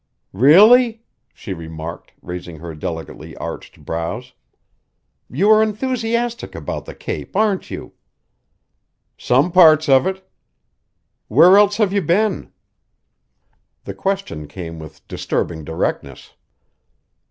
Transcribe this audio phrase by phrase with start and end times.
[0.33, 4.33] "Really?" she remarked, raising her delicately arched brows.
[5.29, 7.93] "You are enthusiastic about the Cape, aren't you!"
[9.15, 10.27] "Some parts of it."
[11.27, 12.51] "Where else have you been?"
[13.83, 16.33] The question came with disturbing directness.